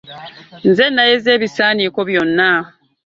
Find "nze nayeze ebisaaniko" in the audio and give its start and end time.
0.69-1.99